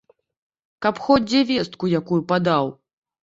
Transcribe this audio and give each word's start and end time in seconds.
Каб 0.85 1.01
хоць 1.07 1.27
дзе 1.27 1.41
вестку 1.51 1.91
якую 1.99 2.19
падаў! 2.31 2.73